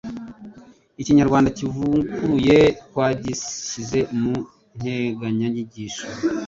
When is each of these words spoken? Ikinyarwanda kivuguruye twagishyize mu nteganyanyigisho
Ikinyarwanda 1.01 1.53
kivuguruye 1.57 2.57
twagishyize 2.85 3.99
mu 4.21 4.33
nteganyanyigisho 4.77 6.05